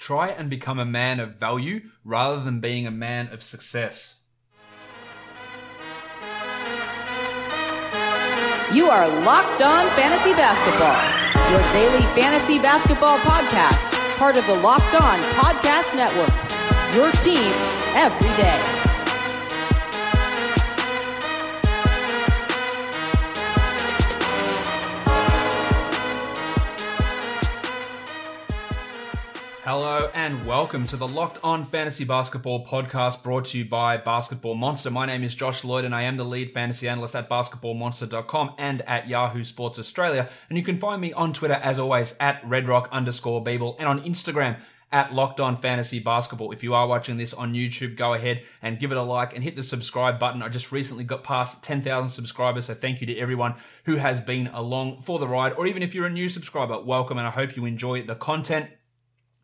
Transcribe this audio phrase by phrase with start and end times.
[0.00, 4.20] Try and become a man of value rather than being a man of success.
[8.72, 10.96] You are Locked On Fantasy Basketball,
[11.52, 16.32] your daily fantasy basketball podcast, part of the Locked On Podcast Network.
[16.94, 17.52] Your team
[17.94, 18.79] every day.
[29.72, 34.56] Hello and welcome to the Locked On Fantasy Basketball podcast brought to you by Basketball
[34.56, 34.90] Monster.
[34.90, 38.82] My name is Josh Lloyd and I am the lead fantasy analyst at basketballmonster.com and
[38.82, 40.28] at Yahoo Sports Australia.
[40.48, 44.00] And you can find me on Twitter as always at redrock underscore Beeble and on
[44.00, 44.58] Instagram
[44.90, 46.50] at Locked On Fantasy Basketball.
[46.50, 49.44] If you are watching this on YouTube, go ahead and give it a like and
[49.44, 50.42] hit the subscribe button.
[50.42, 54.48] I just recently got past 10,000 subscribers, so thank you to everyone who has been
[54.48, 55.52] along for the ride.
[55.52, 58.68] Or even if you're a new subscriber, welcome and I hope you enjoy the content.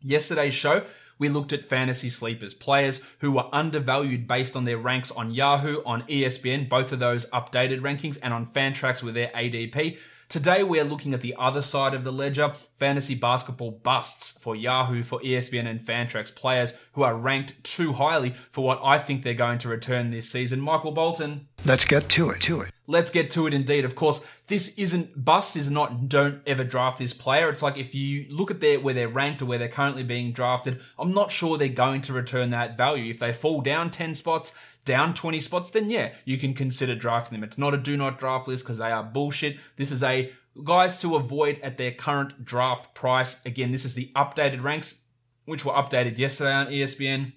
[0.01, 0.83] Yesterday's show,
[1.19, 5.81] we looked at fantasy sleepers, players who were undervalued based on their ranks on Yahoo,
[5.85, 9.97] on ESPN, both of those updated rankings, and on Fantrax with their ADP.
[10.29, 14.57] Today we are looking at the other side of the ledger, fantasy basketball busts for
[14.57, 19.23] Yahoo, for ESPN and Fantrax players who are ranked too highly for what I think
[19.23, 20.59] they're going to return this season.
[20.59, 21.47] Michael Bolton.
[21.63, 22.73] Let's get to it, to it.
[22.87, 23.85] Let's get to it indeed.
[23.85, 27.49] Of course, this isn't bust is not don't ever draft this player.
[27.49, 30.33] It's like if you look at their where they're ranked or where they're currently being
[30.33, 33.09] drafted, I'm not sure they're going to return that value.
[33.09, 34.53] If they fall down 10 spots,
[34.87, 37.43] down 20 spots, then yeah, you can consider drafting them.
[37.43, 39.57] It's not a do not draft list because they are bullshit.
[39.75, 40.31] This is a
[40.63, 43.45] guys to avoid at their current draft price.
[43.45, 45.01] Again, this is the updated ranks,
[45.45, 47.33] which were updated yesterday on ESPN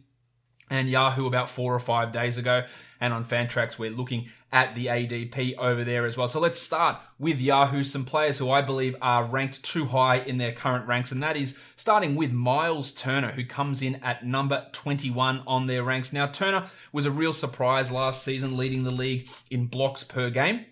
[0.70, 2.64] and Yahoo about four or five days ago.
[3.00, 6.28] And on Fantrax, we're looking at the ADP over there as well.
[6.28, 10.36] So let's start with Yahoo, some players who I believe are ranked too high in
[10.36, 11.10] their current ranks.
[11.10, 15.82] And that is starting with Miles Turner, who comes in at number 21 on their
[15.82, 16.12] ranks.
[16.12, 20.66] Now, Turner was a real surprise last season, leading the league in blocks per game.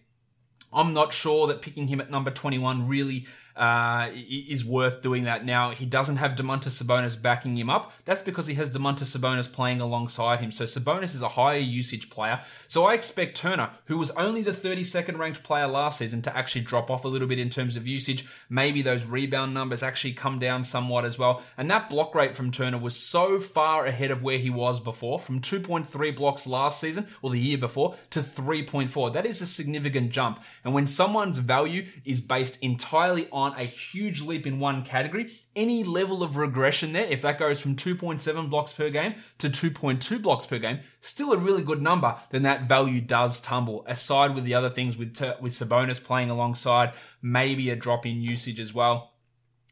[0.70, 3.26] I'm not sure that picking him at number 21 really
[3.58, 5.44] uh, is worth doing that.
[5.44, 7.92] Now, he doesn't have Domantas Sabonis backing him up.
[8.04, 10.52] That's because he has Domantas Sabonis playing alongside him.
[10.52, 12.40] So Sabonis is a higher usage player.
[12.68, 16.62] So I expect Turner, who was only the 32nd ranked player last season, to actually
[16.62, 18.26] drop off a little bit in terms of usage.
[18.48, 21.42] Maybe those rebound numbers actually come down somewhat as well.
[21.56, 25.18] And that block rate from Turner was so far ahead of where he was before,
[25.18, 29.12] from 2.3 blocks last season or the year before to 3.4.
[29.12, 30.42] That is a significant jump.
[30.64, 35.84] And when someone's value is based entirely on a huge leap in one category, any
[35.84, 40.46] level of regression there, if that goes from 2.7 blocks per game to 2.2 blocks
[40.46, 43.84] per game, still a really good number, then that value does tumble.
[43.86, 46.92] Aside with the other things with, with Sabonis playing alongside,
[47.22, 49.12] maybe a drop in usage as well.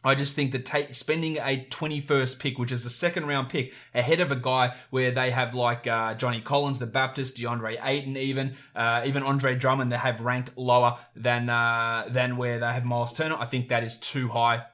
[0.06, 4.20] I just think that spending a 21st pick, which is a second round pick, ahead
[4.20, 8.54] of a guy where they have like uh, Johnny Collins, the Baptist, DeAndre Ayton, even
[8.76, 13.12] uh, even Andre Drummond, they have ranked lower than uh, than where they have Miles
[13.14, 13.36] Turner.
[13.36, 14.66] I think that is too high,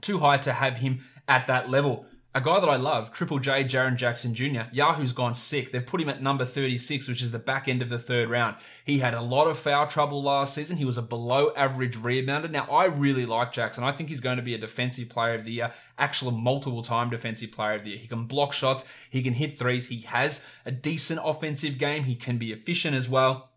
[0.00, 3.64] too high to have him at that level a guy that I love, Triple J,
[3.64, 4.68] Jaren Jackson Jr.
[4.70, 5.72] Yahoo's gone sick.
[5.72, 8.56] They've put him at number 36, which is the back end of the third round.
[8.84, 10.76] He had a lot of foul trouble last season.
[10.76, 12.50] He was a below average rebounder.
[12.50, 13.82] Now, I really like Jackson.
[13.82, 17.08] I think he's going to be a defensive player of the year, actual multiple time
[17.08, 17.98] defensive player of the year.
[17.98, 18.84] He can block shots.
[19.08, 19.88] He can hit threes.
[19.88, 22.04] He has a decent offensive game.
[22.04, 23.48] He can be efficient as well.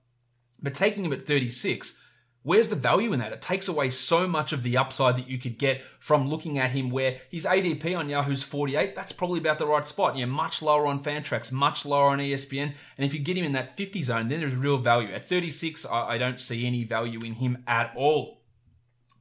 [0.62, 2.00] But taking him at 36,
[2.44, 3.34] Where's the value in that?
[3.34, 6.72] It takes away so much of the upside that you could get from looking at
[6.72, 10.18] him where his ADP on Yahoo's 48, that's probably about the right spot.
[10.18, 12.74] You're much lower on Fantrax, much lower on ESPN.
[12.98, 15.14] And if you get him in that 50 zone, then there's real value.
[15.14, 18.42] At 36, I, I don't see any value in him at all.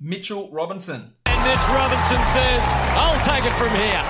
[0.01, 1.13] Mitchell Robinson.
[1.27, 2.63] And Mitch Robinson says,
[2.97, 4.03] I'll take it from here.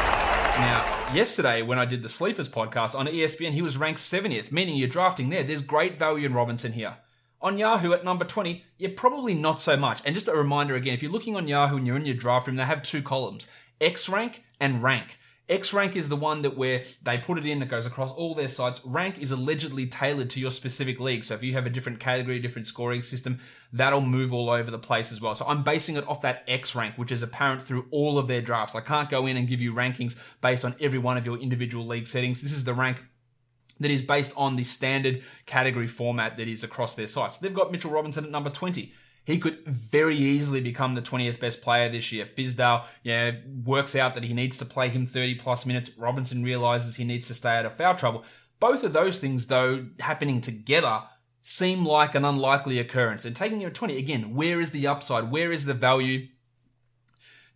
[0.61, 4.77] Now, yesterday when I did the Sleepers podcast on ESPN, he was ranked 70th, meaning
[4.77, 5.43] you're drafting there.
[5.43, 6.99] There's great value in Robinson here.
[7.43, 10.03] On Yahoo at number 20, you're probably not so much.
[10.05, 12.47] And just a reminder again, if you're looking on Yahoo and you're in your draft
[12.47, 13.49] room, they have two columns,
[13.81, 15.19] X rank and rank.
[15.49, 18.35] X rank is the one that where they put it in that goes across all
[18.35, 18.81] their sites.
[18.85, 21.25] Rank is allegedly tailored to your specific league.
[21.25, 23.41] So if you have a different category, different scoring system,
[23.73, 25.35] that'll move all over the place as well.
[25.35, 28.43] So I'm basing it off that X rank, which is apparent through all of their
[28.43, 28.77] drafts.
[28.77, 31.85] I can't go in and give you rankings based on every one of your individual
[31.85, 32.43] league settings.
[32.43, 33.03] This is the rank
[33.81, 37.39] that is based on the standard category format that is across their sites.
[37.39, 38.93] They've got Mitchell Robinson at number 20.
[39.25, 42.25] He could very easily become the 20th best player this year.
[42.25, 43.33] Fizdale, yeah,
[43.65, 45.91] works out that he needs to play him 30 plus minutes.
[45.97, 48.25] Robinson realizes he needs to stay out of foul trouble.
[48.59, 51.03] Both of those things, though, happening together
[51.43, 53.25] seem like an unlikely occurrence.
[53.25, 55.31] And taking at 20, again, where is the upside?
[55.31, 56.29] Where is the value?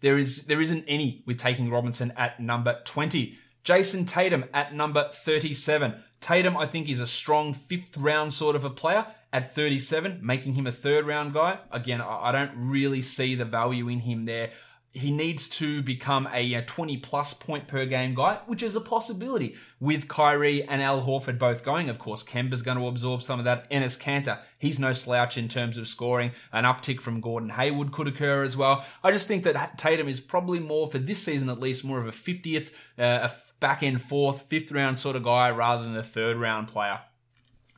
[0.04, 3.38] there is there isn't any with taking Robinson at number 20.
[3.64, 5.94] Jayson Tatum at number 37.
[6.20, 10.54] Tatum, I think, is a strong fifth round sort of a player at 37, making
[10.54, 11.58] him a third round guy.
[11.70, 14.50] Again, I don't really see the value in him there
[14.94, 19.56] he needs to become a 20 plus point per game guy, which is a possibility
[19.80, 21.90] with Kyrie and Al Horford both going.
[21.90, 23.68] Of course, Kemba's going to absorb some of that.
[23.70, 26.30] Enes Kanter, he's no slouch in terms of scoring.
[26.52, 28.84] An uptick from Gordon Hayward could occur as well.
[29.02, 32.06] I just think that Tatum is probably more, for this season at least, more of
[32.06, 33.32] a 50th, uh, a
[33.64, 37.00] back end fourth, fifth round sort of guy rather than a third round player.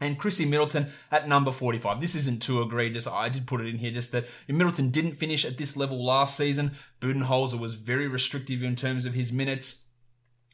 [0.00, 2.00] And Chrissy Middleton at number 45.
[2.00, 3.06] This isn't too egregious.
[3.06, 6.36] I did put it in here just that Middleton didn't finish at this level last
[6.36, 6.72] season.
[7.00, 9.84] Budenholzer was very restrictive in terms of his minutes.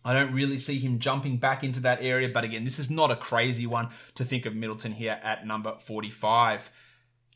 [0.05, 3.11] I don't really see him jumping back into that area, but again, this is not
[3.11, 6.71] a crazy one to think of Middleton here at number 45.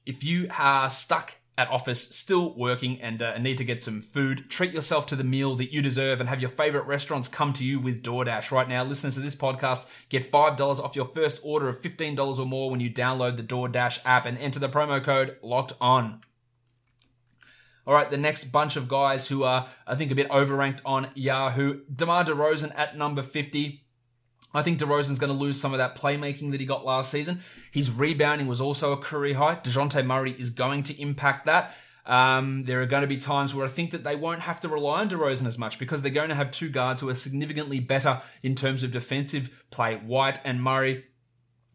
[0.04, 4.50] If you are stuck at office, still working and uh, need to get some food,
[4.50, 7.64] treat yourself to the meal that you deserve and have your favorite restaurants come to
[7.64, 8.50] you with DoorDash.
[8.50, 12.46] Right now, listeners to this podcast get $5 off your first order of $15 or
[12.46, 16.20] more when you download the DoorDash app and enter the promo code locked on.
[17.86, 21.08] All right, the next bunch of guys who are, I think, a bit overranked on
[21.14, 21.82] Yahoo.
[21.94, 23.85] DeMar DeRozan at number 50.
[24.56, 27.40] I think DeRozan's going to lose some of that playmaking that he got last season.
[27.70, 29.56] His rebounding was also a career high.
[29.56, 31.74] DeJounte Murray is going to impact that.
[32.06, 34.68] Um, there are going to be times where I think that they won't have to
[34.68, 37.80] rely on DeRozan as much because they're going to have two guards who are significantly
[37.80, 41.04] better in terms of defensive play, White and Murray.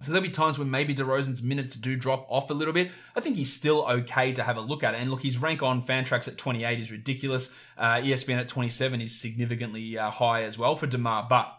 [0.02, 2.90] So there'll be times when maybe DeRozan's minutes do drop off a little bit.
[3.16, 4.96] I think he's still okay to have a look at.
[4.96, 7.54] And look, his rank on Fantrax at 28 is ridiculous.
[7.78, 11.28] Uh, ESPN at 27 is significantly uh, high as well for DeMar.
[11.30, 11.56] But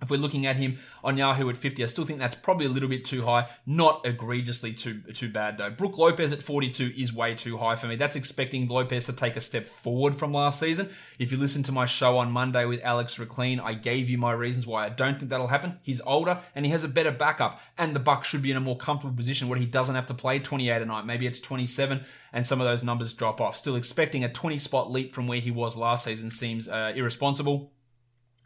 [0.00, 2.68] if we're looking at him on Yahoo at 50, I still think that's probably a
[2.68, 3.48] little bit too high.
[3.66, 5.70] Not egregiously too too bad though.
[5.70, 7.96] Brook Lopez at 42 is way too high for me.
[7.96, 10.88] That's expecting Lopez to take a step forward from last season.
[11.18, 14.32] If you listen to my show on Monday with Alex Reclean, I gave you my
[14.32, 15.78] reasons why I don't think that'll happen.
[15.82, 18.60] He's older and he has a better backup, and the Bucks should be in a
[18.60, 21.06] more comfortable position where he doesn't have to play 28 a night.
[21.06, 23.56] Maybe it's 27, and some of those numbers drop off.
[23.56, 27.72] Still expecting a 20 spot leap from where he was last season seems uh, irresponsible.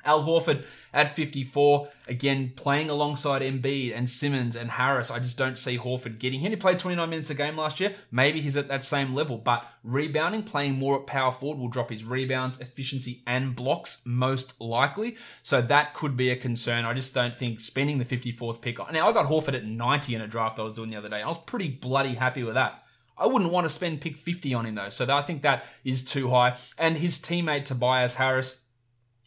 [0.04, 5.10] Al Horford at 54, again playing alongside Embiid and Simmons and Harris.
[5.10, 6.50] I just don't see Horford getting him.
[6.50, 7.94] He played 29 minutes a game last year.
[8.10, 11.90] Maybe he's at that same level, but rebounding, playing more at power forward will drop
[11.90, 15.16] his rebounds, efficiency, and blocks most likely.
[15.42, 16.84] So that could be a concern.
[16.84, 18.80] I just don't think spending the 54th pick.
[18.80, 18.92] On.
[18.92, 21.22] Now, I got Horford at 90 in a draft I was doing the other day.
[21.22, 22.82] I was pretty bloody happy with that.
[23.18, 24.88] I wouldn't want to spend pick 50 on him though.
[24.88, 26.56] So I think that is too high.
[26.78, 28.61] And his teammate Tobias Harris,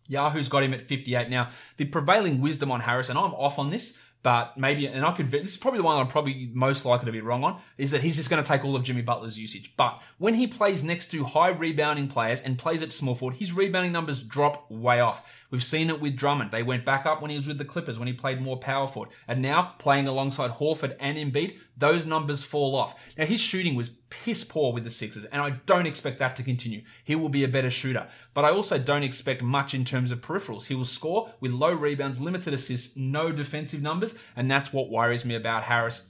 [0.08, 1.50] Yahoo's got him at 58 now.
[1.78, 5.30] The prevailing wisdom on Harris, and I'm off on this, but maybe, and I could,
[5.30, 8.02] this is probably the one I'm probably most likely to be wrong on, is that
[8.02, 9.74] he's just going to take all of Jimmy Butler's usage.
[9.78, 13.54] But when he plays next to high rebounding players and plays at small forward, his
[13.54, 15.45] rebounding numbers drop way off.
[15.52, 16.52] We've seen it with Drummond.
[16.52, 18.88] They went back up when he was with the Clippers, when he played more power
[18.88, 19.12] forward.
[19.28, 22.96] And now, playing alongside Horford and Embiid, those numbers fall off.
[23.18, 26.44] Now, his shooting was piss poor with the Sixers, and I don't expect that to
[26.44, 26.84] continue.
[27.04, 28.08] He will be a better shooter.
[28.34, 30.66] But I also don't expect much in terms of peripherals.
[30.66, 35.26] He will score with low rebounds, limited assists, no defensive numbers, and that's what worries
[35.26, 36.10] me about Harris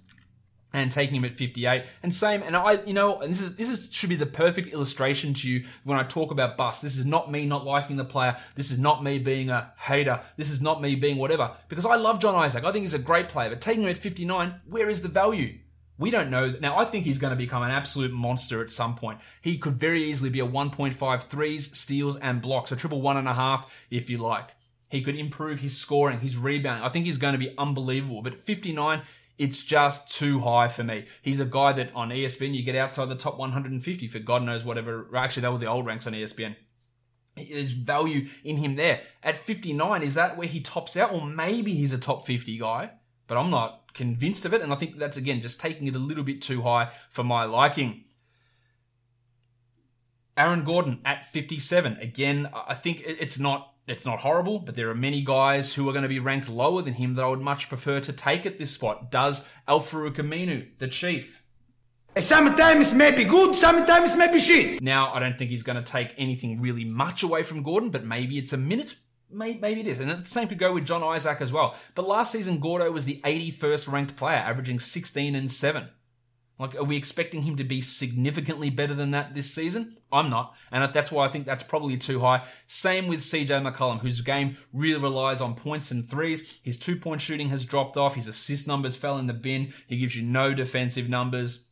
[0.76, 3.70] and taking him at 58 and same and i you know and this is this
[3.70, 7.06] is should be the perfect illustration to you when i talk about bust this is
[7.06, 10.62] not me not liking the player this is not me being a hater this is
[10.62, 13.50] not me being whatever because i love john isaac i think he's a great player
[13.50, 15.58] but taking him at 59 where is the value
[15.98, 16.54] we don't know.
[16.60, 19.22] Now, I think he's going to become an absolute monster at some point.
[19.42, 23.30] He could very easily be a 1.5 threes, steals, and blocks, a triple one and
[23.30, 24.50] a half, if you like.
[24.90, 26.86] He could improve his scoring, his rebounding.
[26.86, 28.22] I think he's going to be unbelievable.
[28.22, 29.02] But 59,
[29.38, 31.06] it's just too high for me.
[31.22, 34.64] He's a guy that on ESPN you get outside the top 150 for God knows
[34.64, 35.10] whatever.
[35.16, 36.56] Actually, that was the old ranks on ESPN.
[37.36, 39.02] There's value in him there.
[39.22, 41.12] At 59, is that where he tops out?
[41.12, 42.92] Or maybe he's a top 50 guy,
[43.28, 44.62] but I'm not convinced of it.
[44.62, 47.44] And I think that's, again, just taking it a little bit too high for my
[47.44, 48.06] liking.
[50.38, 51.98] Aaron Gordon at 57.
[51.98, 55.94] Again, I think it's not it's not horrible, but there are many guys who are
[55.94, 58.58] going to be ranked lower than him that I would much prefer to take at
[58.58, 59.12] this spot.
[59.12, 61.44] Does Al-Farouq Aminu, the Chief.
[62.18, 64.82] Sometimes may be good, sometimes may be shit.
[64.82, 68.06] Now, I don't think he's going to take anything really much away from Gordon, but
[68.06, 68.96] maybe it's a minute.
[69.30, 70.00] Maybe it is.
[70.00, 71.76] And the same could go with John Isaac as well.
[71.94, 75.90] But last season, Gordo was the 81st ranked player, averaging 16 and 7.
[76.58, 79.98] Like, are we expecting him to be significantly better than that this season?
[80.12, 80.56] I'm not.
[80.72, 82.46] And that's why I think that's probably too high.
[82.68, 86.48] Same with CJ McCollum, whose game really relies on points and threes.
[86.64, 88.16] His two point shooting has dropped off.
[88.16, 89.74] His assist numbers fell in the bin.
[89.88, 91.66] He gives you no defensive numbers.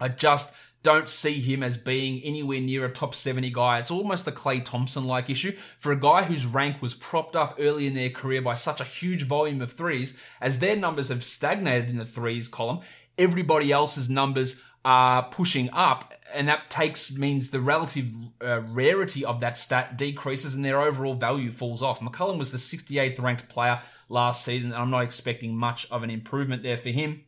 [0.00, 0.54] I just
[0.84, 3.78] don't see him as being anywhere near a top 70 guy.
[3.78, 7.56] It's almost the Klay Thompson like issue for a guy whose rank was propped up
[7.58, 10.16] early in their career by such a huge volume of threes.
[10.42, 12.80] As their numbers have stagnated in the threes column,
[13.18, 19.40] everybody else's numbers are pushing up, and that takes means the relative uh, rarity of
[19.40, 22.00] that stat decreases and their overall value falls off.
[22.00, 26.10] McCollum was the 68th ranked player last season, and I'm not expecting much of an
[26.10, 27.24] improvement there for him.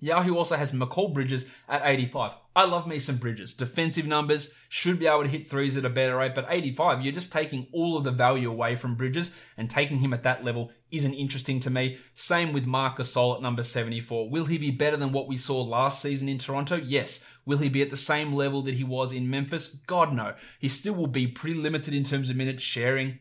[0.00, 2.32] Yahoo also has Mikal Bridges at 85.
[2.56, 3.54] I love me some Bridges.
[3.54, 7.14] Defensive numbers should be able to hit threes at a better rate, but 85, you're
[7.14, 10.70] just taking all of the value away from Bridges, and taking him at that level
[10.96, 11.98] isn't interesting to me.
[12.14, 14.28] Same with Marcus Gasol at number 74.
[14.28, 16.76] Will he be better than what we saw last season in Toronto?
[16.76, 17.24] Yes.
[17.46, 19.68] Will he be at the same level that he was in Memphis?
[19.86, 20.34] God, no.
[20.58, 23.18] He still will be pretty limited in terms of minutes sharing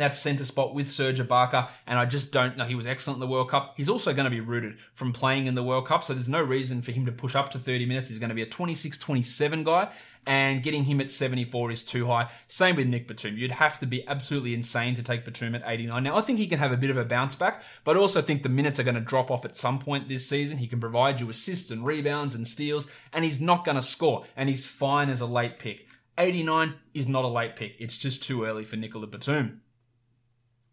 [0.00, 2.64] that centre spot with Serge Ibaka, and I just don't know.
[2.64, 3.74] He was excellent in the World Cup.
[3.76, 6.42] He's also going to be rooted from playing in the World Cup, so there's no
[6.42, 8.08] reason for him to push up to 30 minutes.
[8.08, 9.90] He's going to be a 26 27 guy,
[10.26, 12.28] and getting him at 74 is too high.
[12.48, 13.36] Same with Nick Batum.
[13.36, 16.02] You'd have to be absolutely insane to take Batum at 89.
[16.02, 18.42] Now, I think he can have a bit of a bounce back, but also think
[18.42, 20.58] the minutes are going to drop off at some point this season.
[20.58, 24.24] He can provide you assists and rebounds and steals, and he's not going to score,
[24.36, 25.86] and he's fine as a late pick.
[26.18, 27.76] 89 is not a late pick.
[27.78, 29.62] It's just too early for Nicola Batum.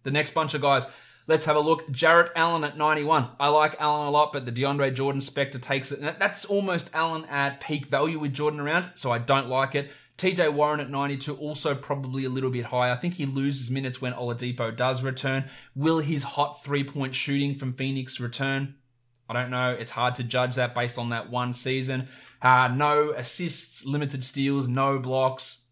[0.04, 0.88] The next bunch of guys,
[1.28, 1.90] let's have a look.
[1.92, 3.30] Jarrett Allen at 91.
[3.40, 6.02] I like Allen a lot, but the DeAndre Jordan Spectre takes it.
[6.20, 9.92] That's almost Allen at peak value with Jordan around, so I don't like it.
[10.18, 12.92] TJ Warren at 92, also probably a little bit high.
[12.92, 15.46] I think he loses minutes when Oladipo does return.
[15.76, 18.76] Will his hot three point shooting from Phoenix return?
[19.30, 19.72] I don't know.
[19.72, 22.08] It's hard to judge that based on that one season.
[22.42, 25.64] Uh, no assists, limited steals, no blocks.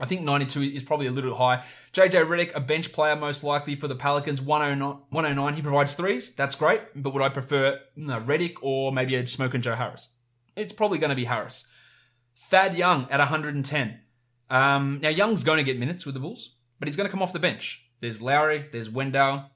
[0.00, 1.62] I think 92 is probably a little high.
[1.92, 5.02] JJ Redick, a bench player most likely for the Pelicans, 109.
[5.10, 6.34] 109 he provides threes.
[6.34, 6.80] That's great.
[6.96, 10.08] But would I prefer no, Redick or maybe a Smoking Joe Harris?
[10.56, 11.66] It's probably going to be Harris.
[12.36, 14.00] Thad Young at 110.
[14.48, 17.22] Um, now, Young's going to get minutes with the Bulls, but he's going to come
[17.22, 17.86] off the bench.
[18.00, 19.50] There's Lauri, there's Wendell,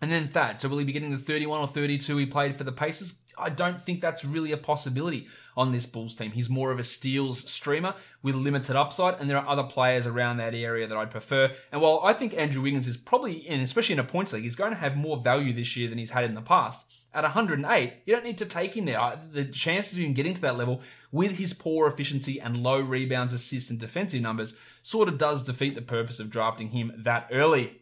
[0.00, 0.60] and then Thad.
[0.60, 3.21] So will he be getting the 31 or 32 he played for the Pacers?
[3.42, 6.30] I don't think that's really a possibility on this Bulls team.
[6.30, 10.38] He's more of a steals streamer with limited upside, and there are other players around
[10.38, 11.50] that area that I'd prefer.
[11.70, 14.56] And while I think Andrew Wiggins is probably, and especially in a points league, he's
[14.56, 16.86] going to have more value this year than he's had in the past.
[17.14, 19.18] At 108, you don't need to take him there.
[19.30, 20.80] The chances of him getting to that level
[21.10, 25.74] with his poor efficiency and low rebounds, assists, and defensive numbers sort of does defeat
[25.74, 27.81] the purpose of drafting him that early.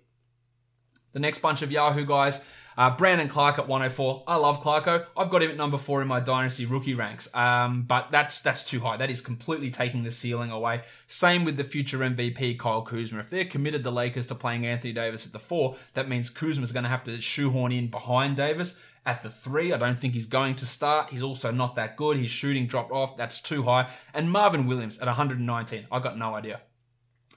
[1.13, 2.41] The next bunch of Yahoo guys,
[2.77, 4.25] uh, Brandon Clarke at 104.
[4.27, 5.05] I love Clarko.
[5.17, 7.35] I've got him at number four in my dynasty rookie ranks.
[7.35, 8.97] Um, but that's that's too high.
[8.97, 10.83] That is completely taking the ceiling away.
[11.07, 13.21] Same with the future MVP Kyle Kuzma.
[13.21, 16.73] If they're committed the Lakers to playing Anthony Davis at the four, that means Kuzma's
[16.73, 18.81] going to have to shoehorn in behind Davis.
[19.07, 21.11] At the three, I don't think he's going to start.
[21.11, 22.19] He's also not that good.
[22.19, 23.17] His shooting dropped off.
[23.17, 23.89] That's too high.
[24.13, 25.87] And Marvin Williams at 119.
[25.91, 26.61] I got no idea.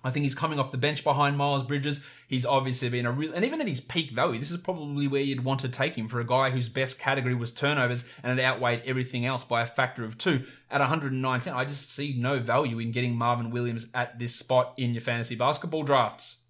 [0.03, 2.03] I think he's coming off the bench behind Miles Bridges.
[2.27, 5.21] He's obviously been a real, and even at his peak value, this is probably where
[5.21, 8.43] you'd want to take him for a guy whose best category was turnovers and it
[8.43, 10.43] outweighed everything else by a factor of two.
[10.69, 14.93] At 119, I just see no value in getting Marvin Williams at this spot in
[14.93, 16.42] your fantasy basketball drafts.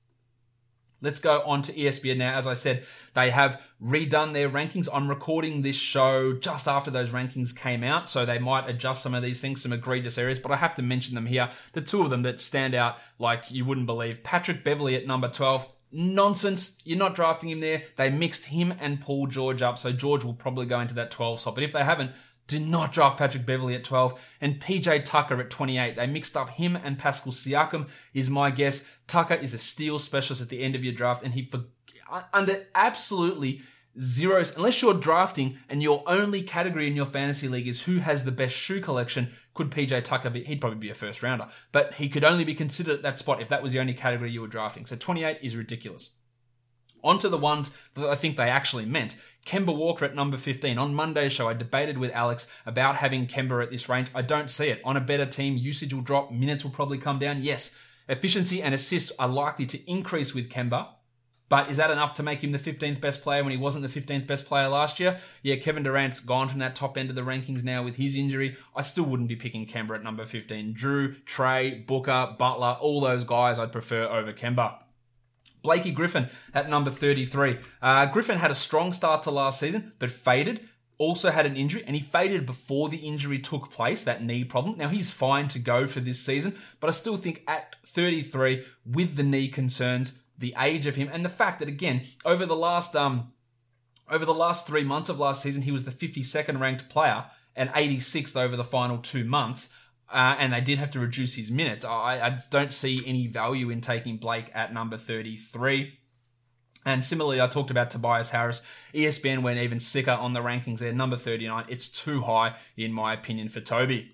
[1.04, 2.34] Let's go on to ESPN now.
[2.34, 4.88] As I said, they have redone their rankings.
[4.92, 9.14] I'm recording this show just after those rankings came out, so they might adjust some
[9.14, 11.50] of these things, some egregious areas, but I have to mention them here.
[11.74, 14.24] The two of them that stand out like you wouldn't believe.
[14.24, 15.66] Patrick Beverley at number 12.
[15.92, 16.80] Nonsense.
[16.86, 17.84] You're not drafting him there.
[17.98, 21.42] They mixed him and Paul George up, so George will probably go into that 12
[21.42, 21.56] slot.
[21.56, 22.12] But if they haven't,
[22.48, 25.96] do not draft Patrick Beverley at 12 and PJ Tucker at 28.
[25.96, 28.86] They mixed up him and Pascal Siakam is my guess.
[29.08, 31.66] Tucker is a steal specialist at the end of your draft and he for,
[32.12, 33.62] uh, under absolutely
[34.00, 38.24] zeros unless you're drafting and your only category in your fantasy league is who has
[38.24, 41.94] the best shoe collection could PJ Tucker be he'd probably be a first rounder but
[41.94, 44.42] he could only be considered at that spot if that was the only category you
[44.42, 46.10] were drafting so 28 is ridiculous
[47.04, 49.18] on to the ones that I think they actually meant.
[49.46, 50.78] Kemba Walker at number 15.
[50.78, 54.10] On Monday's show, I debated with Alex about having Kemba at this range.
[54.16, 54.82] I don't see it.
[54.86, 57.44] On a better team, usage will drop, minutes will probably come down.
[57.44, 57.76] Yes,
[58.08, 60.88] efficiency and assists are likely to increase with Kemba.
[61.50, 64.02] But is that enough to make him the 15th best player when he wasn't the
[64.02, 65.20] 15th best player last year?
[65.44, 68.56] Yeah, Kevin Durant's gone from that top end of the rankings now with his injury.
[68.76, 70.74] I still wouldn't be picking Kemba at number 15.
[70.74, 74.78] Jrue, Trae, Booker, Butler, all those guys I'd prefer over Kemba.
[75.64, 77.58] Blakey Griffin at number 33.
[77.82, 80.68] Uh, Griffin had a strong start to last season, but faded.
[81.00, 84.78] Also had an injury, and he faded before the injury took place, that knee problem.
[84.78, 89.16] Now, he's fine to go for this season, but I still think at 33, with
[89.16, 92.96] the knee concerns, the age of him, and the fact that, again, over the last,
[92.96, 93.32] um,
[94.10, 97.70] over the last three months of last season, he was the 52nd ranked player and
[97.70, 99.70] 86th over the final two months.
[100.14, 101.84] Uh, and they did have to reduce his minutes.
[101.84, 105.98] I, I don't see any value in taking Blake at number 33.
[106.86, 108.62] And similarly, I talked about Tobias Harris.
[108.94, 111.66] ESPN went even sicker on the rankings there, number 39.
[111.68, 114.12] It's too high, in my opinion, for Toby.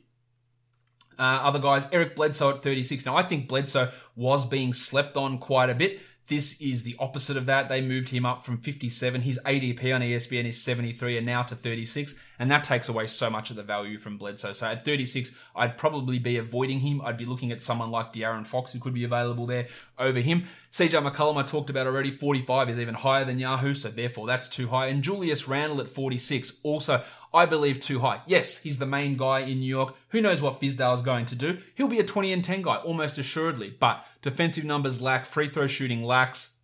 [1.18, 3.06] Uh, other guys, Eric Bledsoe at 36.
[3.06, 6.00] Now, I think Bledsoe was being slept on quite a bit.
[6.30, 7.70] This is the opposite of that.
[7.70, 9.22] They moved him up from 57.
[9.22, 12.14] His ADP on ESPN is 73 and now to 36.
[12.38, 14.54] And that takes away so much of the value from Bledsoe.
[14.54, 17.02] So at 36, I'd probably be avoiding him.
[17.02, 19.66] I'd be looking at someone like De'Aaron Fox who could be available there
[19.98, 20.44] over him.
[20.72, 22.12] CJ McCollum, I talked about already.
[22.12, 23.74] 45 is even higher than Yahoo.
[23.74, 24.88] So therefore that's too high.
[24.88, 26.60] And Julius Randle at 46.
[26.62, 28.22] Also, I believe too high.
[28.26, 29.96] Yes, he's the main guy in New York.
[30.10, 31.60] Who knows what Fizdale is going to do?
[31.76, 33.76] He'll be a 20 and 10 guy, almost assuredly.
[33.80, 36.56] But defensive numbers lack, free throw shooting lacks.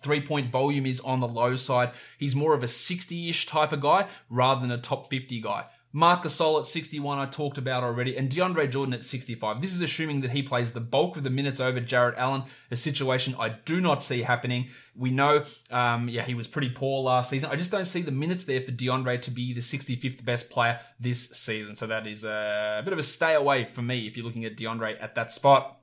[0.00, 1.92] Three point volume is on the low side.
[2.18, 5.64] He's more of a 60 ish type of guy rather than a top 50 guy.
[5.96, 9.62] Marc Gasol at 61, I talked about already, and DeAndre Jordan at 65.
[9.62, 12.76] This is assuming that he plays the bulk of the minutes over Jarrett Allen, a
[12.76, 14.68] situation I do not see happening.
[14.94, 17.48] We know, um, yeah, he was pretty poor last season.
[17.50, 20.78] I just don't see the minutes there for DeAndre to be the 65th best player
[21.00, 21.74] this season.
[21.74, 24.54] So that is a bit of a stay away for me if you're looking at
[24.54, 25.78] DeAndre at that spot.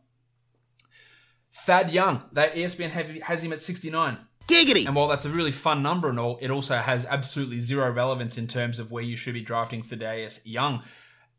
[1.55, 4.19] Thad Young, that ESPN has him at 69.
[4.47, 4.85] Giggity.
[4.85, 8.37] And while that's a really fun number and all, it also has absolutely zero relevance
[8.37, 10.83] in terms of where you should be drafting Thaddeus Young.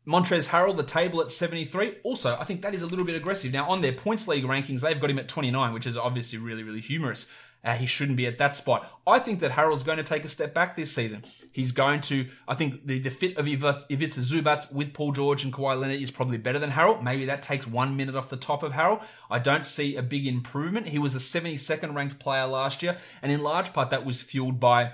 [0.07, 1.95] Montrezl Harrell, the table at 73.
[2.03, 3.51] Also, I think that is a little bit aggressive.
[3.51, 6.63] Now, on their points league rankings, they've got him at 29, which is obviously really,
[6.63, 7.27] really humorous.
[7.65, 8.87] Uh, he shouldn't be at that spot.
[9.07, 11.25] I think that Harrell's going to take a step back this season.
[11.51, 15.51] He's going to, I think the, the fit of Ivica Zubac with Paul George and
[15.51, 17.01] Kawhi Leonard is probably better than Harrell.
[17.01, 19.03] Maybe that takes one minute off the top of Harrell.
[19.31, 20.87] I don't see a big improvement.
[20.87, 24.59] He was a 72nd ranked player last year, and in large part that was fueled
[24.59, 24.91] by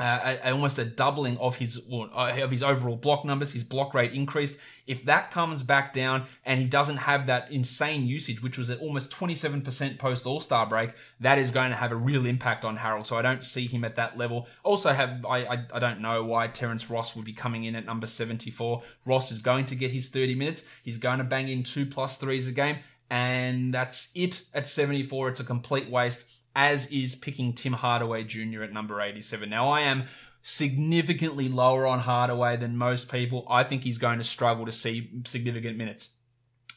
[0.00, 2.06] uh, a, almost a doubling of his uh,
[2.42, 3.52] of his overall block numbers.
[3.52, 4.56] His block rate increased.
[4.86, 8.80] If that comes back down and he doesn't have that insane usage, which was at
[8.80, 12.76] almost 27% post All Star break, that is going to have a real impact on
[12.76, 13.06] Harrell.
[13.06, 14.48] So I don't see him at that level.
[14.64, 17.86] Also, have I, I, I don't know why Terrence Ross would be coming in at
[17.86, 18.82] number 74.
[19.06, 20.64] Ross is going to get his 30 minutes.
[20.82, 22.78] He's going to bang in two plus threes a game,
[23.10, 25.28] and that's it at 74.
[25.28, 28.62] It's a complete waste as is picking Tim Hardaway Jr.
[28.62, 29.48] at number 87.
[29.48, 30.04] Now, I am
[30.42, 33.46] significantly lower on Hardaway than most people.
[33.48, 36.10] I think he's going to struggle to see significant minutes.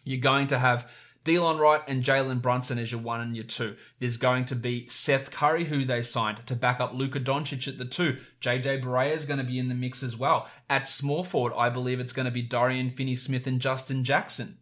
[0.04, 0.90] You're going to have
[1.28, 3.76] Delon Wright and Jalen Brunson as your one and your two.
[4.00, 7.78] There's going to be Seth Curry, who they signed to back up Luka Doncic at
[7.78, 8.16] the two.
[8.40, 10.48] JJ Barea is going to be in the mix as well.
[10.70, 14.58] At small forward, I believe it's going to be Dorian Finney-Smith and Justin Jackson.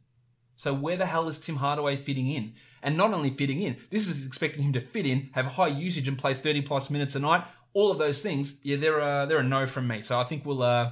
[0.55, 2.55] So where the hell is Tim Hardaway fitting in?
[2.85, 6.07] And not only fitting in, this is expecting him to fit in, have high usage,
[6.07, 7.43] and play 30 plus minutes a night.
[7.73, 10.01] All of those things, yeah, they're a, they're a no from me.
[10.03, 10.91] So I think we'll uh,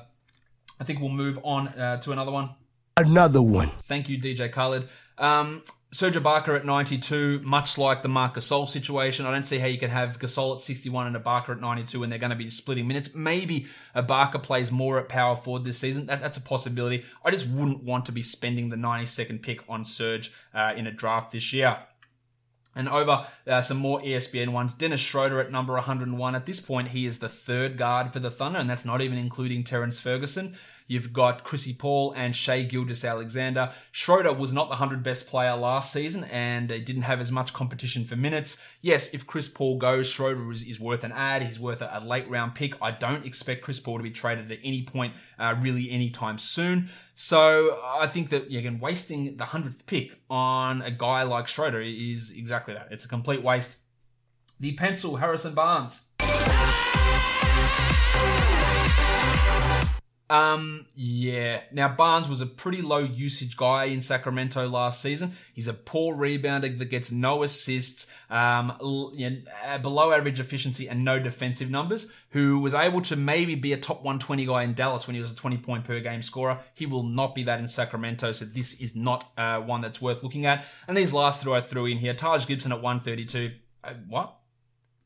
[0.80, 2.50] I think we'll move on uh, to another one.
[2.98, 3.70] Another one.
[3.84, 4.90] Thank you, DJ Khaled.
[5.18, 9.28] Um, Serge Ibaka at 92, much like the Marc Gasol situation.
[9.28, 12.10] I don't see how you can have Gasol at 61 and Ibaka at 92 when
[12.10, 13.14] they're going to be splitting minutes.
[13.14, 16.08] Maybe Ibaka plays more at power forward this season.
[16.08, 17.04] That, that's a possibility.
[17.24, 20.92] I just wouldn't want to be spending the 92nd pick on Serge uh, in a
[20.92, 21.78] draft this year.
[22.76, 26.36] And over uh, some more ESPN ones, Dennis Schroeder at number 101.
[26.36, 29.18] At this point, he is the third guard for the Thunder, and that's not even
[29.18, 30.56] including Terrence Ferguson.
[30.88, 33.72] You've got Chrissy Paul and Shai Gilgeous-Alexander.
[33.92, 38.06] Schroeder was not the 100 best player last season and didn't have as much competition
[38.06, 38.62] for minutes.
[38.82, 41.44] Yes, if Chris Paul goes, Schroeder is, is worth an ad.
[41.44, 42.74] He's worth a, a, late round pick.
[42.82, 46.90] I don't expect Chris Paul to be traded at any point, uh, really anytime soon.
[47.16, 52.32] So I think that, again, wasting the 100th pick on a guy like Schroeder is
[52.32, 52.88] exactly that.
[52.92, 53.76] It's a complete waste.
[54.60, 56.02] The pencil, Harrison Barnes.
[60.34, 61.62] Um, yeah.
[61.72, 65.34] Now Barnes was a pretty low usage guy in Sacramento last season.
[65.54, 68.74] He's a poor rebounder that gets no assists, um,
[69.14, 72.12] you know, uh, below average efficiency and no defensive numbers.
[72.30, 75.32] Who was able to maybe be a top 120 guy in Dallas when he was
[75.32, 76.58] a 20 point per game scorer.
[76.74, 80.24] He will not be that in Sacramento, so this is not uh, one that's worth
[80.24, 80.66] looking at.
[80.88, 83.54] And these last three I threw in here: Taj Gibson at 132.
[83.84, 84.36] Uh, what?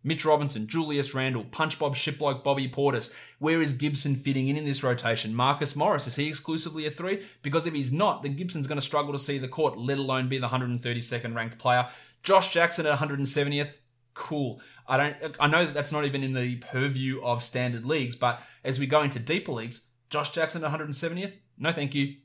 [0.07, 3.11] Mitch Robinson, Julius Randle, Punch Bob Shiplock, Bobby Portis.
[3.39, 5.35] Where is Gibson fitting in in this rotation?
[5.35, 7.25] Marcus Morris, is he exclusively a three?
[7.41, 10.29] Because if he's not, then Gibson's going to struggle to see the court, let alone
[10.29, 11.85] be the 132nd ranked player.
[12.23, 13.73] Josh Jackson at 170th.
[14.13, 14.61] Cool.
[14.87, 15.35] I don't.
[15.41, 18.87] I know that that's not even in the purview of standard leagues, but as we
[18.87, 21.33] go into deeper leagues, Josh Jackson 170th.
[21.57, 22.15] No, thank you.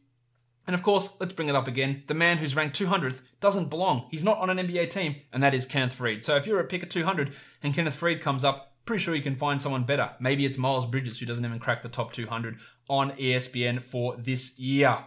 [0.67, 2.05] And of course, let's bring it up again.
[2.07, 4.07] The man who's ranked 200th doesn't belong.
[4.11, 6.23] He's not on an NBA team, and that is Kenneth Faried.
[6.23, 9.23] So if you're a pick at 200 and Kenneth Faried comes up, Pretty sure you
[9.23, 10.11] can find someone better.
[10.19, 14.59] Maybe it's Miles Bridges who doesn't even crack the top 200 on ESPN for this
[14.59, 14.99] year.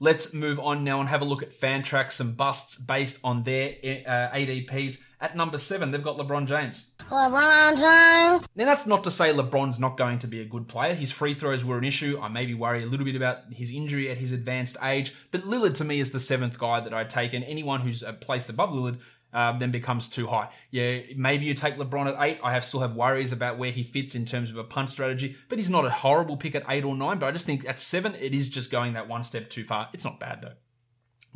[0.00, 3.74] Let's move on now and have a look at Fantrax, some busts based on their
[4.06, 5.00] uh, ADPs.
[5.20, 6.90] At number seven, they've got LeBron James.
[7.10, 8.48] LeBron James.
[8.54, 10.94] Now, that's not to say LeBron's not going to be a good player.
[10.94, 12.20] His free throws were an issue.
[12.22, 15.12] I maybe worry a little bit about his injury at his advanced age.
[15.32, 17.32] But Lillard, to me, is the seventh guy that I'd take.
[17.32, 18.98] And anyone who's uh, placed above Lillard
[19.38, 20.48] um, then becomes too high.
[20.72, 22.40] Yeah, maybe you take LeBron at eight.
[22.42, 25.36] I have still have worries about where he fits in terms of a punt strategy,
[25.48, 27.20] but he's not a horrible pick at eight or nine.
[27.20, 29.90] But I just think at seven, it is just going that one step too far.
[29.92, 30.54] It's not bad though.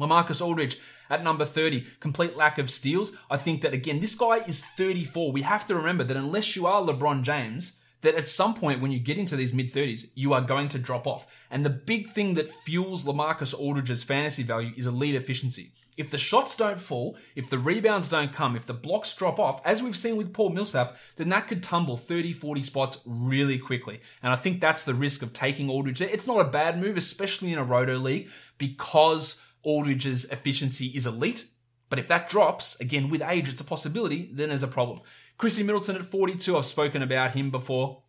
[0.00, 3.12] Lamarcus Aldridge at number 30, complete lack of steals.
[3.30, 5.30] I think that again, this guy is 34.
[5.30, 8.90] We have to remember that unless you are LeBron James, that at some point when
[8.90, 11.28] you get into these mid 30s, you are going to drop off.
[11.52, 15.72] And the big thing that fuels Lamarcus Aldridge's fantasy value is elite efficiency.
[16.02, 19.60] If the shots don't fall, if the rebounds don't come, if the blocks drop off,
[19.64, 24.00] as we've seen with Paul Millsap, then that could tumble 30, 40 spots really quickly.
[24.20, 26.02] And I think that's the risk of taking Aldridge.
[26.02, 31.46] It's not a bad move, especially in a roto league, because Aldridge's efficiency is elite.
[31.88, 34.98] But if that drops, again, with age, it's a possibility, then there's a problem.
[35.38, 38.02] Chrissy Middleton at 42, I've spoken about him before.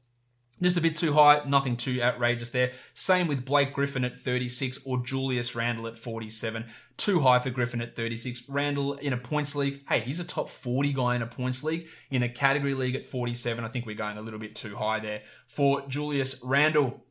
[0.62, 2.72] Just a bit too high, nothing too outrageous there.
[2.94, 6.66] Same with Blake Griffin at 36 or Julius Randle at 47.
[6.96, 8.48] Too high for Griffin at 36.
[8.48, 11.88] Randle in a points league, hey, he's a top 40 guy in a points league.
[12.12, 15.00] In a category league at 47, I think we're going a little bit too high
[15.00, 17.04] there for Julius Randle.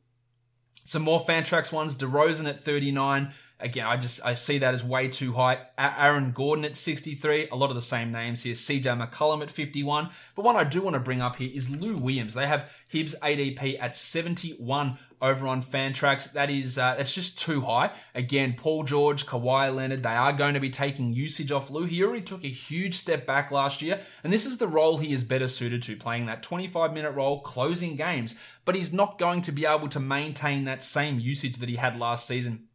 [0.85, 1.94] Some more Fantrax ones.
[1.94, 5.59] DeRozan at 39 again, I just I see that as way too high.
[5.79, 8.55] Aaron Gordon at 63, a lot of the same names here.
[8.55, 10.11] CJ McCollum at 51.
[10.35, 12.35] But one I do want to bring up here is Lou Williams.
[12.35, 16.33] They have Hibbs ADP at 71 over on Fantrax.
[16.33, 17.92] That is uh, that's just too high.
[18.14, 21.85] Again, Paul George, Kawhi Leonard, they are going to be taking usage off Lou.
[21.85, 25.12] He already took a huge step back last year, and this is the role he
[25.12, 28.35] is better suited to, playing that 25 minute role, closing games.
[28.64, 31.96] But he's not going to be able to maintain that same usage that he had
[31.98, 32.68] last season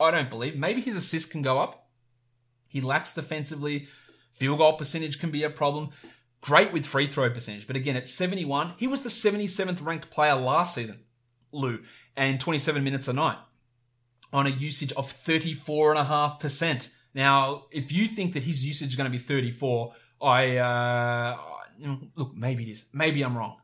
[0.00, 0.56] I don't believe.
[0.56, 1.88] Maybe his assist can go up.
[2.68, 3.88] He lacks defensively.
[4.32, 5.90] Field goal percentage can be a problem.
[6.40, 10.36] Great with free throw percentage, but again, at 71, he was the 77th ranked player
[10.36, 11.00] last season,
[11.50, 11.80] Lou,
[12.16, 13.38] and 27 minutes a night
[14.32, 16.88] on a usage of 34.5%.
[17.14, 21.38] Now, if you think that his usage is going to be 34, I, uh,
[22.14, 22.84] look, maybe it is.
[22.92, 23.56] Maybe I'm wrong.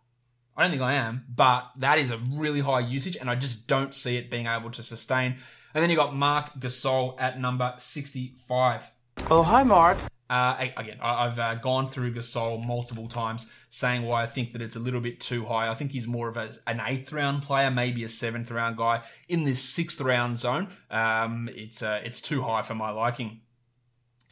[0.56, 3.66] I don't think I am, but that is a really high usage, and I just
[3.68, 5.36] don't see it being able to sustain.
[5.74, 8.90] And then you got Marc Gasol at number 65.
[9.28, 9.98] Oh, hi, Mark.
[10.30, 14.76] Uh, again, I've uh, gone through Gasol multiple times, saying why I think that it's
[14.76, 15.68] a little bit too high.
[15.68, 19.02] I think he's more of a, an eighth round player, maybe a seventh round guy
[19.28, 20.68] in this sixth round zone.
[20.90, 23.40] Um, it's uh, it's too high for my liking.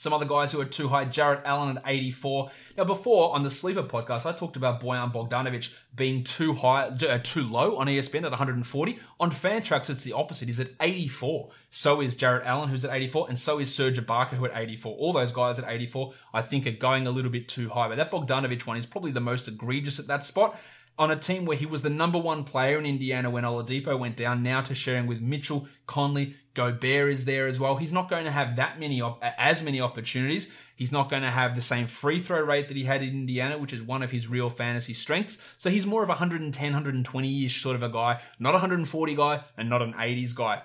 [0.02, 2.50] Some other guys who are too high, Jarrett Allen at 84.
[2.76, 7.20] Now, before on the Sleeper podcast, I talked about Bojan Bogdanovic being too high, uh,
[7.22, 8.98] too low on ESPN at 140.
[9.20, 10.46] On Fantrax, it's the opposite.
[10.46, 11.50] He's at 84.
[11.70, 14.92] So is Jarrett Allen, who's at 84, and so is Serge Ibaka, who at 84.
[14.96, 17.86] All those guys at 84, I think, are going a little bit too high.
[17.86, 20.58] But that Bogdanovic one is probably the most egregious at that spot
[20.98, 24.16] on a team where he was the number one player in Indiana when Oladipo went
[24.16, 27.76] down, now to sharing with Mitchell, Conley, Gobert is there as well.
[27.76, 30.50] He's not going to have that many as many opportunities.
[30.76, 33.56] He's not going to have the same free throw rate that he had in Indiana,
[33.56, 35.38] which is one of his real fantasy strengths.
[35.56, 39.44] So he's more of a 110, 120-ish sort of a guy, not a 140 guy
[39.56, 40.62] and not an 80s guy.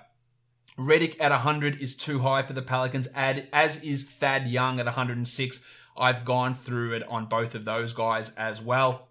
[0.78, 5.60] Redick at 100 is too high for the Pelicans, as is Thad Young at 106.
[5.96, 9.07] I've gone through it on both of those guys as well.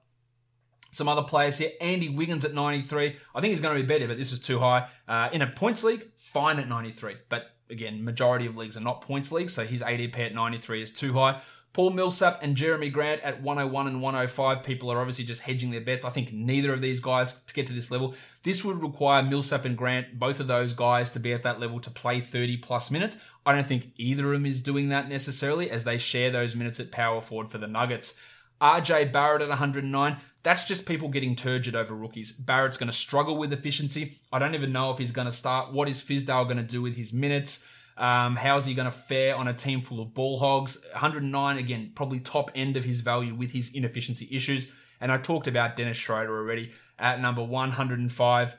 [0.98, 1.70] Some other players here.
[1.80, 3.16] Andy Wiggins at 93.
[3.36, 4.88] I think he's going to be better, but this is too high.
[5.08, 7.18] Uh, in a points league, fine at 93.
[7.30, 10.90] But again, majority of leagues are not points leagues, so his ADP at 93 is
[10.90, 11.40] too high.
[11.74, 14.64] Paul Millsap and Jerami Grant at 101 and 105.
[14.64, 16.04] People are obviously just hedging their bets.
[16.04, 18.16] I think neither of these guys to get to this level.
[18.42, 21.80] This would require Millsap and Grant, both of those guys, to be at that level
[21.82, 23.18] to play 30 plus minutes.
[23.46, 26.80] I don't think either of them is doing that necessarily as they share those minutes
[26.80, 28.16] at power forward for the Nuggets.
[28.60, 30.18] RJ Barrett at 109.
[30.48, 32.32] That's just people getting turgid over rookies.
[32.32, 34.18] Barrett's going to struggle with efficiency.
[34.32, 35.74] I don't even know if he's going to start.
[35.74, 37.68] What is Fizdale going to do with his minutes?
[37.98, 40.82] Um, how's he going to fare on a team full of ball hogs?
[40.94, 44.72] 109, again, probably top end of his value with his inefficiency issues.
[45.02, 48.58] And I talked about Dennis Schroeder already at number 105.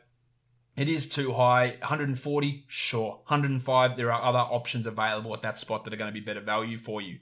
[0.77, 1.79] It is too high.
[1.81, 3.13] 140, sure.
[3.29, 6.43] 105, there are other options available at that spot that are going to be better
[6.43, 7.19] value for you.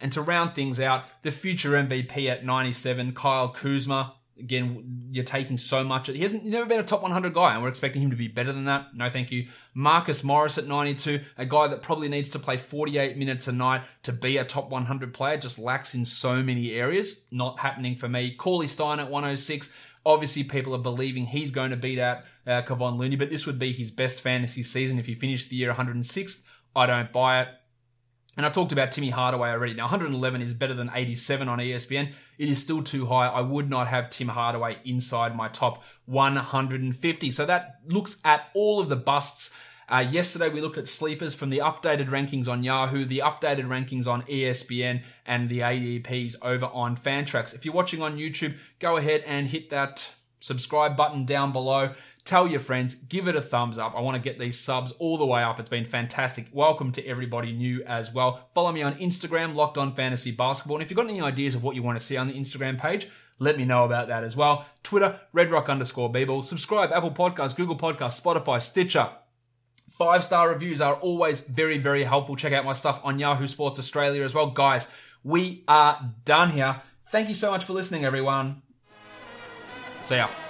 [0.00, 4.14] And to round things out, the future MVP at 97, Kyle Kuzma.
[4.38, 6.06] Again, you're taking so much.
[6.06, 8.52] He hasn't never been a top 100 guy, and we're expecting him to be better
[8.52, 8.94] than that.
[8.94, 9.48] No, thank you.
[9.74, 13.82] Marcus Morris at 92, a guy that probably needs to play 48 minutes a night
[14.04, 17.24] to be a top 100 player, just lacks in so many areas.
[17.32, 18.36] Not happening for me.
[18.36, 19.72] Cauley-Stein at 106.
[20.06, 23.58] Obviously, people are believing he's going to beat out uh, Kevon Looney, but this would
[23.58, 26.42] be his best fantasy season if he finished the year 106th.
[26.76, 27.48] I don't buy it.
[28.38, 29.74] And I talked about Timmy Hardaway already.
[29.74, 32.12] Now, 111 is better than 87 on ESPN.
[32.38, 33.26] It is still too high.
[33.26, 37.32] I would not have Tim Hardaway inside my top 150.
[37.32, 39.52] So that looks at all of the busts.
[39.88, 44.06] Uh, yesterday, we looked at sleepers from the updated rankings on Yahoo, the updated rankings
[44.06, 47.52] on ESPN, and the ADPs over on Fantrax.
[47.56, 51.94] If you're watching on YouTube, go ahead and hit that subscribe button down below.
[52.24, 53.94] Tell your friends, give it a thumbs up.
[53.96, 55.58] I want to get these subs all the way up.
[55.58, 56.46] It's been fantastic.
[56.52, 58.48] Welcome to everybody new as well.
[58.54, 60.76] Follow me on Instagram, Locked On Fantasy Basketball.
[60.76, 62.78] And if you've got any ideas of what you want to see on the Instagram
[62.78, 64.66] page, let me know about that as well.
[64.82, 66.44] Twitter, redrock underscore Beeble.
[66.44, 69.10] Subscribe, Apple Podcasts, Google Podcasts, Spotify, Stitcher.
[69.90, 72.36] Five star reviews are always very, very helpful.
[72.36, 74.50] Check out my stuff on Yahoo Sports Australia as well.
[74.50, 74.88] Guys,
[75.24, 76.82] we are done here.
[77.10, 78.62] Thank you so much for listening, everyone.
[80.08, 80.47] See ya.